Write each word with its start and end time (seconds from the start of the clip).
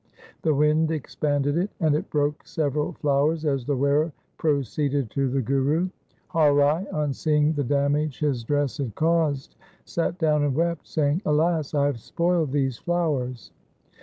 The 0.41 0.55
wind 0.55 0.89
expanded 0.89 1.55
it, 1.57 1.69
and 1.79 1.93
it 1.93 2.09
broke 2.09 2.47
several 2.47 2.93
flowers 2.93 3.45
as 3.45 3.65
the 3.67 3.77
wearer 3.77 4.11
pro 4.39 4.61
ceeded 4.61 5.09
to 5.09 5.29
the 5.29 5.43
Guru. 5.43 5.89
Har 6.29 6.55
Rai 6.55 6.89
on 6.89 7.13
seeing 7.13 7.53
the 7.53 7.63
damage 7.63 8.17
his 8.17 8.43
dress 8.43 8.79
had 8.79 8.95
caused 8.95 9.57
sat 9.85 10.17
down 10.17 10.41
and 10.41 10.55
wept, 10.55 10.87
saying,' 10.87 11.21
Alas! 11.27 11.75
I 11.75 11.85
have 11.85 11.99
spoiled 11.99 12.51
these 12.51 12.79
flowers.' 12.79 13.51